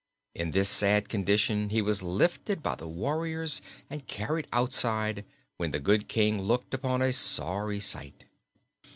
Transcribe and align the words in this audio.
In 0.33 0.49
this 0.49 0.67
sad 0.67 1.09
condition 1.09 1.69
he 1.69 1.79
was 1.79 2.01
lifted 2.01 2.63
by 2.63 2.73
the 2.73 2.87
warriors 2.87 3.61
and 3.87 4.07
carried 4.07 4.47
outside, 4.51 5.23
when 5.57 5.69
the 5.69 5.79
good 5.79 6.07
King 6.07 6.41
looked 6.41 6.73
upon 6.73 7.03
a 7.03 7.13
sorry 7.13 7.79
sight. 7.79 8.25